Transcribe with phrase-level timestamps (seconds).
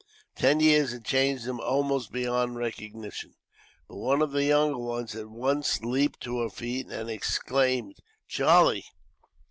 [0.35, 3.35] Ten years had changed him almost beyond recognition,
[3.87, 8.85] but one of the younger ones at once leaped to her feet, and exclaimed, "Charlie!"